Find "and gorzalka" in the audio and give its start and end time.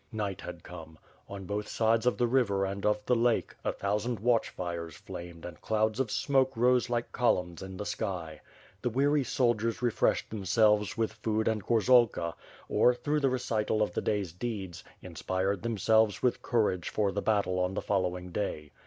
11.47-12.33